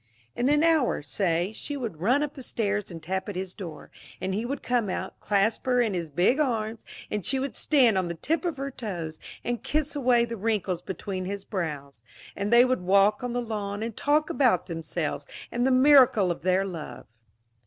In 0.35 0.49
an 0.49 0.63
hour, 0.63 1.03
say, 1.03 1.53
she 1.53 1.77
would 1.77 1.97
run 2.01 2.23
up 2.23 2.33
the 2.33 2.41
stairs 2.41 2.89
and 2.89 3.03
tap 3.03 3.29
at 3.29 3.35
his 3.35 3.53
door. 3.53 3.91
And 4.19 4.33
he 4.33 4.45
would 4.45 4.63
come 4.63 4.89
out, 4.89 5.19
clasp 5.19 5.67
her 5.67 5.79
in 5.79 5.93
his 5.93 6.09
big 6.09 6.39
arms, 6.39 6.83
and 7.11 7.23
she 7.23 7.37
would 7.37 7.55
stand 7.55 7.99
on 7.99 8.07
the 8.07 8.15
tips 8.15 8.47
of 8.47 8.57
her 8.57 8.71
toes 8.71 9.19
and 9.43 9.63
kiss 9.63 9.95
away 9.95 10.25
the 10.25 10.37
wrinkles 10.37 10.81
between 10.81 11.25
his 11.25 11.45
brows, 11.45 12.01
and 12.35 12.51
they 12.51 12.65
would 12.65 12.81
walk 12.81 13.23
on 13.23 13.33
the 13.33 13.43
lawn 13.43 13.83
and 13.83 13.95
talk 13.95 14.31
about 14.31 14.65
themselves 14.65 15.27
and 15.51 15.67
the 15.67 15.71
miracle 15.71 16.31
of 16.31 16.41
their 16.41 16.65
love. 16.65 17.05